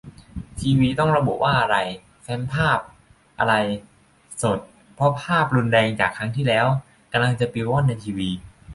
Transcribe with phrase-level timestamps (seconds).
[0.59, 1.77] ทีวีต้องระบุว่าอะไร
[2.21, 2.79] "แฟ้มภาพ"
[3.39, 3.53] อะไร
[4.41, 4.59] "สด"
[4.95, 6.65] เพราะภาพรุนแรงจากครั้งที่แล้ว
[7.11, 8.29] กำลังจะปลิวว่อนในทีวี